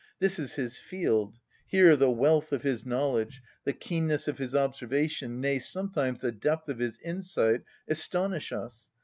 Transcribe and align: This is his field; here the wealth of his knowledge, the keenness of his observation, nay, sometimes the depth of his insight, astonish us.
This 0.17 0.39
is 0.39 0.55
his 0.55 0.79
field; 0.79 1.37
here 1.67 1.95
the 1.95 2.09
wealth 2.09 2.51
of 2.51 2.63
his 2.63 2.87
knowledge, 2.87 3.39
the 3.65 3.73
keenness 3.73 4.27
of 4.27 4.39
his 4.39 4.55
observation, 4.55 5.39
nay, 5.39 5.59
sometimes 5.59 6.21
the 6.21 6.31
depth 6.31 6.69
of 6.69 6.79
his 6.79 6.97
insight, 7.03 7.61
astonish 7.87 8.51
us. 8.51 8.89